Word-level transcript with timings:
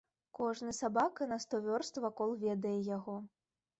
Кожны 0.37 0.71
сабака 0.77 1.27
на 1.33 1.37
сто 1.43 1.55
вёрст 1.67 2.01
вакол 2.07 2.35
ведае 2.47 2.77
яго. 2.97 3.15